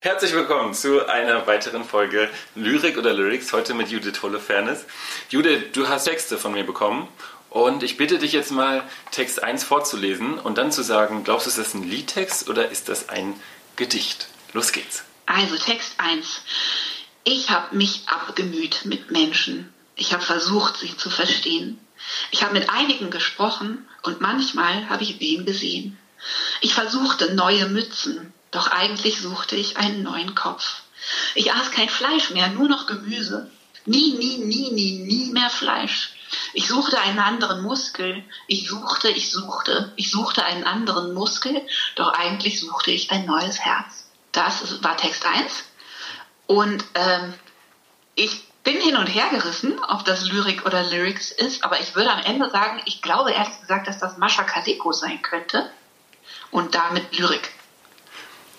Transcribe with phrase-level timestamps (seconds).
[0.00, 4.84] Herzlich willkommen zu einer weiteren Folge Lyrik oder Lyrics, heute mit Judith Holofernes.
[5.28, 7.08] Judith, du hast Texte von mir bekommen
[7.50, 11.50] und ich bitte dich jetzt mal, Text 1 vorzulesen und dann zu sagen, glaubst du,
[11.50, 13.34] ist das ein Liedtext oder ist das ein
[13.74, 14.28] Gedicht?
[14.52, 15.02] Los geht's.
[15.26, 16.42] Also Text 1.
[17.24, 19.74] Ich habe mich abgemüht mit Menschen.
[19.96, 21.76] Ich habe versucht, sie zu verstehen.
[22.30, 25.98] Ich habe mit einigen gesprochen und manchmal habe ich wen gesehen.
[26.60, 30.82] Ich versuchte neue Mützen, doch eigentlich suchte ich einen neuen Kopf.
[31.34, 33.50] Ich aß kein Fleisch mehr, nur noch Gemüse.
[33.84, 36.14] Nie, nie, nie, nie, nie mehr Fleisch.
[36.52, 38.22] Ich suchte einen anderen Muskel.
[38.46, 43.60] Ich suchte, ich suchte, ich suchte einen anderen Muskel, doch eigentlich suchte ich ein neues
[43.60, 44.10] Herz.
[44.32, 45.64] Das war Text 1.
[46.46, 47.34] Und ähm,
[48.14, 52.10] ich bin hin und her gerissen, ob das Lyrik oder Lyrics ist, aber ich würde
[52.10, 55.70] am Ende sagen, ich glaube ehrlich gesagt, dass das Mascha Kaleko sein könnte
[56.50, 57.50] und damit Lyrik.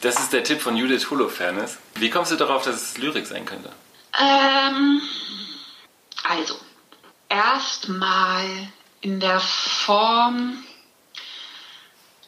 [0.00, 1.78] Das ist der Tipp von Judith Holofernes.
[1.94, 3.72] Wie kommst du darauf, dass es Lyrik sein könnte?
[4.18, 5.02] Ähm,
[6.22, 6.54] also,
[7.28, 8.46] erstmal
[9.00, 10.64] in der Form.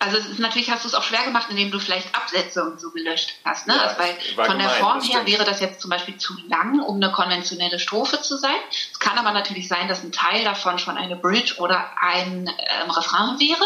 [0.03, 3.35] Also natürlich hast du es auch schwer gemacht, indem du vielleicht Absätze und so gelöscht
[3.45, 3.67] hast.
[3.67, 3.75] Ne?
[3.77, 6.35] Ja, also, weil von der gemein, Form das her wäre das jetzt zum Beispiel zu
[6.49, 8.57] lang, um eine konventionelle Strophe zu sein.
[8.71, 12.91] Es kann aber natürlich sein, dass ein Teil davon schon eine Bridge oder ein ähm,
[12.91, 13.65] Refrain wäre.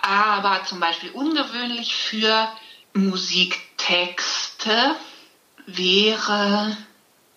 [0.00, 2.48] Aber zum Beispiel ungewöhnlich für
[2.94, 4.96] Musiktexte
[5.66, 6.76] wäre,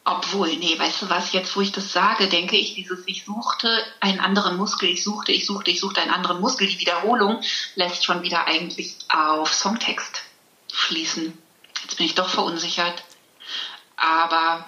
[0.03, 3.83] obwohl, nee, weißt du was, jetzt wo ich das sage, denke ich, dieses Ich suchte
[3.99, 7.41] einen anderen Muskel, ich suchte, ich suchte, ich suchte einen anderen Muskel, die Wiederholung
[7.75, 10.23] lässt schon wieder eigentlich auf Songtext
[10.71, 11.37] schließen.
[11.83, 13.03] Jetzt bin ich doch verunsichert.
[13.97, 14.65] Aber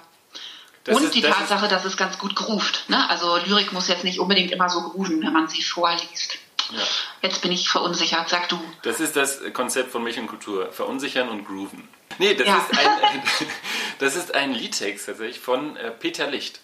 [0.84, 2.86] Das und ist- die das Tatsache, dass es ganz gut groovt.
[2.90, 3.10] Ne?
[3.10, 6.38] Also Lyrik muss jetzt nicht unbedingt immer so grooven, wenn man sie vorliest.
[6.72, 6.84] Ja.
[7.22, 8.60] Jetzt bin ich verunsichert, sag du.
[8.84, 10.72] Das ist das Konzept von Milch und Kultur.
[10.72, 11.88] Verunsichern und grooven.
[12.20, 12.58] Nee, das, Ja.
[12.58, 13.24] ist, ein,
[14.00, 16.60] das ist ein Liedtext tatsächlich von äh, Peter Licht.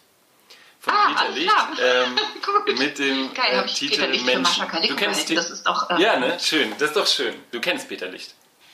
[0.79, 2.15] Von Ah, Peter Licht ähm,
[2.77, 4.87] mit dem Geil, äh, Titel Peter Licht für Mascha Menschen.
[4.89, 5.27] Du kennst gehalten.
[5.27, 5.89] die- Das ist doch...
[5.89, 6.37] äh, Ja, ne?
[6.39, 6.71] Schön.
[6.77, 7.35] Das ist doch schön.
[7.51, 8.33] Du kennst Peter Licht.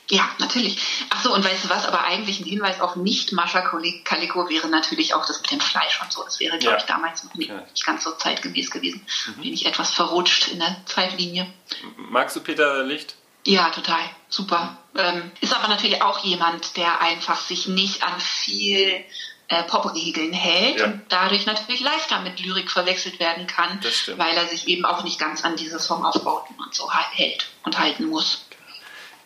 [0.09, 0.77] Ja, natürlich.
[1.09, 3.61] Ach so, und weißt du was, aber eigentlich ein Hinweis auf nicht Mascha
[4.03, 6.23] Kaliko wäre natürlich auch das mit dem Fleisch und so.
[6.23, 6.81] Das wäre, glaube Ja.
[6.81, 7.55] ich, damals noch nicht, Ja.
[7.55, 7.63] Mhm.
[7.85, 9.05] ganz so zeitgemäß gewesen.
[9.37, 11.51] Bin ich etwas verrutscht in der Zeitlinie.
[11.97, 13.15] Magst du Peter Licht?
[13.47, 14.01] Ja, total.
[14.29, 14.77] Super.
[14.95, 19.03] Ähm, ist aber natürlich auch jemand, der einfach sich nicht an viel
[19.47, 20.85] äh, Popregeln hält Ja.
[20.85, 23.79] und dadurch natürlich leichter mit Lyrik verwechselt werden kann,
[24.17, 28.05] weil er sich eben auch nicht ganz an diese Songaufbauten und so hält und halten
[28.05, 28.44] muss.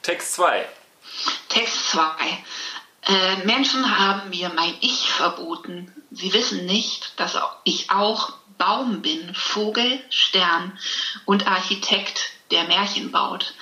[0.02, 0.68] Text 2.
[1.50, 2.04] Text 2.
[3.08, 5.92] Äh, Menschen haben mir mein Ich verboten.
[6.12, 10.78] Sie wissen nicht, dass ich auch Baum bin, Vogel, Stern
[11.26, 13.54] und Architekt, der Märchen baut,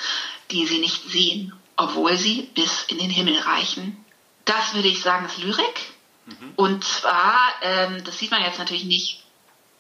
[0.52, 4.04] die sie nicht sehen, obwohl sie bis in den Himmel reichen.
[4.46, 5.94] Das würde ich sagen, ist Lyrik.
[6.56, 9.24] Und zwar, ähm, das sieht man jetzt natürlich nicht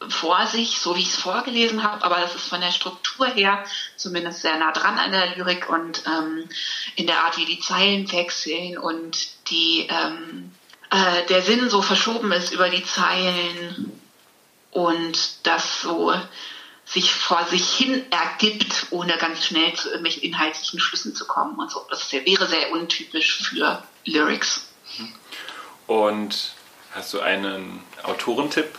[0.09, 3.63] vor sich, so wie ich es vorgelesen habe, aber das ist von der Struktur her
[3.95, 6.47] zumindest sehr nah dran an der Lyrik und ähm,
[6.95, 10.51] in der Art, wie die Zeilen wechseln und die, ähm,
[10.91, 13.99] äh, der Sinn so verschoben ist über die Zeilen
[14.71, 16.13] und das so
[16.85, 21.69] sich vor sich hin ergibt, ohne ganz schnell zu irgendwelchen inhaltlichen Schlüssen zu kommen und
[21.69, 21.85] so.
[21.89, 24.67] Das wäre sehr untypisch für Lyrics.
[25.85, 26.53] Und
[26.93, 28.69] hast du einen Autorentipp?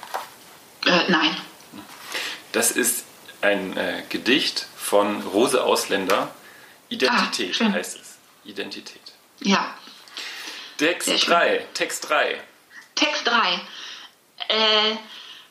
[0.89, 1.37] Äh, nein.
[2.53, 3.05] Das ist
[3.41, 6.35] ein äh, Gedicht von Rose Ausländer.
[6.89, 8.17] Identität Ah, heißt es.
[8.45, 9.01] Identität.
[9.41, 9.75] Ja,
[10.79, 11.31] Text Sehr schön.
[11.35, 11.67] 3.
[11.75, 12.41] Text 3.
[12.95, 13.55] Text 3.
[14.49, 14.97] Äh,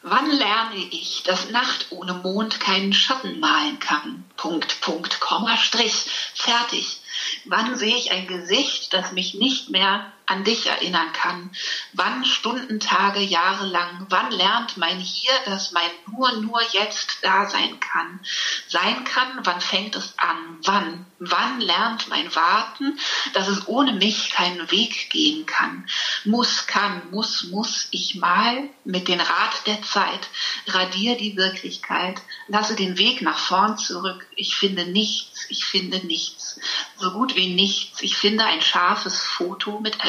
[0.02, 4.24] wann lerne ich, dass Nacht ohne Mond keinen Schatten malen kann?
[4.38, 7.02] Punkt, Punkt, Komma, Strich, fertig.
[7.46, 11.50] Wann sehe ich ein Gesicht, das mich nicht mehr an dich erinnern kann?
[11.94, 14.06] Wann Stunden, Tage, Jahre lang?
[14.10, 18.20] Wann lernt mein Hier, dass mein Nur, nur jetzt da sein kann?
[18.68, 20.60] Sein kann, wann fängt es an?
[20.64, 21.06] Wann?
[21.20, 23.00] Wann lernt mein Warten,
[23.34, 25.88] dass es ohne mich keinen Weg gehen kann?
[26.26, 30.28] Muss, kann, muss, muss ich mal mit den Rat der Zeit,
[30.68, 34.28] radier die Wirklichkeit, lasse den Weg nach vorn zurück.
[34.36, 36.60] Ich finde nichts, ich finde nichts,
[36.98, 38.02] so gut wie nichts.
[38.02, 40.04] Ich finde ein scharfes Foto mit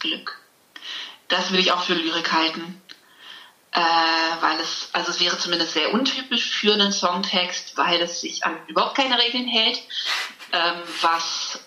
[0.00, 0.40] Glück.
[1.28, 2.80] Das will ich auch für Lyrik halten.
[3.70, 3.80] Äh,
[4.40, 8.56] weil es, also es wäre zumindest sehr untypisch für einen Songtext, weil es sich an
[8.66, 9.78] überhaupt keine Regeln hält,
[10.52, 11.60] ähm, was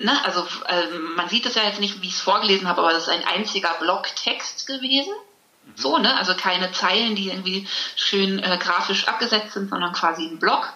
[0.00, 2.92] Ne, also ähm, man sieht es ja jetzt nicht, wie ich es vorgelesen habe, aber
[2.92, 5.12] das ist ein einziger Blocktext gewesen.
[5.74, 6.16] So, ne?
[6.16, 7.66] Also keine Zeilen, die irgendwie
[7.96, 10.72] schön äh, grafisch abgesetzt sind, sondern quasi ein Block.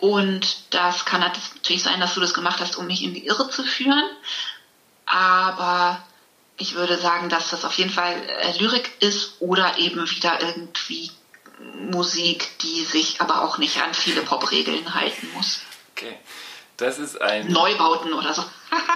[0.00, 3.50] Und das kann natürlich sein, dass du das gemacht hast, um mich in die Irre
[3.50, 4.04] zu führen.
[5.06, 6.02] Aber
[6.56, 11.10] ich würde sagen, dass das auf jeden Fall äh, Lyrik ist oder eben wieder irgendwie
[11.90, 15.60] Musik, die sich aber auch nicht an viele Pop-Regeln halten muss.
[15.92, 16.16] Okay.
[16.76, 17.52] Das ist ein.
[17.52, 18.42] Neubauten oder so.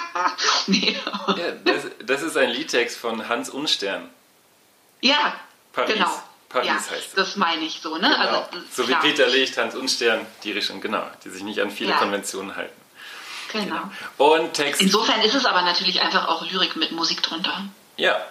[0.68, 0.96] nee.
[1.36, 4.08] ja, das, das, ist ein Liedtext von Hans Unstern.
[5.02, 5.34] Ja,
[5.74, 5.92] Paris.
[5.92, 6.22] genau.
[6.54, 7.14] Paris ja, heißt das.
[7.14, 8.08] Das meine ich so, ne?
[8.08, 8.16] Genau.
[8.16, 11.90] Also, so wie Peter Licht, Hans Unstern, die Richtung, genau, die sich nicht an viele
[11.90, 11.98] ja.
[11.98, 12.80] Konventionen halten.
[13.52, 13.64] Genau.
[13.64, 14.36] genau.
[14.36, 14.80] Und Text.
[14.80, 17.64] Insofern ist es aber natürlich einfach auch Lyrik mit Musik drunter.
[17.96, 18.24] Ja,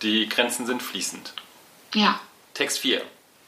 [0.00, 1.34] die Grenzen sind fließend.
[1.94, 2.18] Ja.
[2.54, 3.02] Text 4.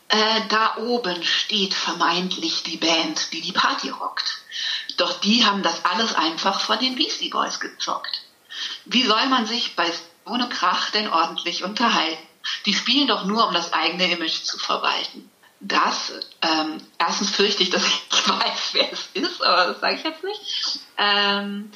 [0.09, 0.17] Äh,
[0.51, 4.43] da oben steht vermeintlich die Band, die die Party rockt.
[4.99, 8.21] Doch die haben das alles einfach von den Beastie Boys gezockt.
[8.85, 12.19] Wie soll man sich bei so einem Krach denn ordentlich unterhalten?
[12.67, 15.31] Die spielen doch nur, um das eigene Image zu verwalten.
[15.61, 16.13] Das,
[16.43, 20.25] ähm, erstens fürchte ich, dass ich weiß, wer es ist, aber das sage ich jetzt
[20.25, 20.81] nicht.
[20.99, 21.71] Ähm,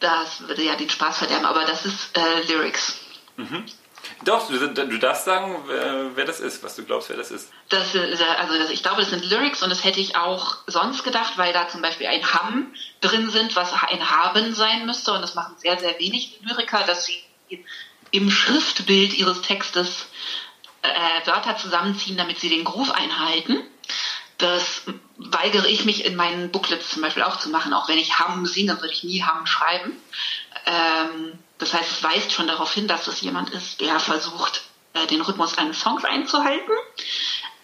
[0.00, 2.96] das würde ja den Spaß verderben, aber das ist äh, Lyrics.
[3.36, 3.64] Mhm.
[4.24, 7.50] Doch, du, du, darfst sagen, wer, wer, das ist, was du glaubst, wer das ist.
[7.68, 11.36] Das, also das, ich glaube, das sind Lyrics und das hätte ich auch sonst gedacht,
[11.36, 15.34] weil da zum Beispiel ein Ham drin sind, was ein Haben sein müsste und das
[15.34, 17.24] machen sehr, sehr wenig Lyriker, dass sie
[18.14, 20.06] im Schriftbild ihres Textes
[20.82, 23.60] äh, Wörter zusammenziehen, damit sie den Groove einhalten.
[24.38, 24.82] Das
[25.16, 27.72] weigere ich mich in meinen Booklets zum Beispiel auch zu machen.
[27.72, 29.92] Auch wenn ich Ham singe, würde ich nie Ham schreiben.
[30.66, 34.62] Ähm, das heißt, es weist schon darauf hin, dass es jemand ist, der versucht,
[34.92, 36.72] äh, den Rhythmus eines Songs einzuhalten.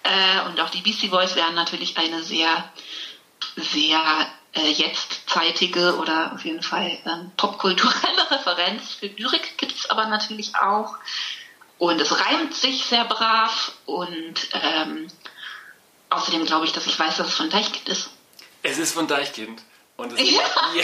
[0.02, 2.72] Äh, und auch die Beastie Boys wären natürlich eine sehr,
[3.56, 8.94] sehr äh, jetztzeitige oder auf jeden Fall ähm, popkulturelle Referenz.
[8.94, 10.96] Für Lyrik gibt es aber natürlich auch.
[11.78, 15.06] Und es reimt sich sehr brav und ähm,
[16.10, 18.10] außerdem glaube ich, dass ich weiß, dass es von Deichkind ist.
[18.62, 19.62] Es ist von Deichkind.
[19.96, 20.40] Und, es ja.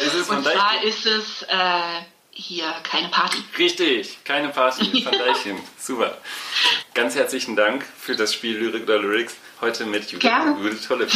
[0.00, 3.38] es ist und zwar ist es äh, hier keine Party.
[3.58, 5.60] Richtig, keine Party von Deichkind.
[5.78, 6.18] Super.
[6.94, 10.30] Ganz herzlichen Dank für das Spiel Lyrik oder Lyrics heute mit Judith,
[10.62, 11.08] Judith Tolle.